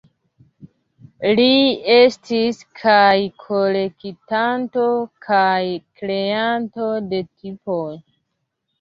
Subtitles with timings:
[1.39, 1.45] Li
[1.97, 3.13] estis kaj
[3.45, 4.89] kolektanto
[5.29, 5.63] kaj
[6.03, 7.91] kreanto de tipoj.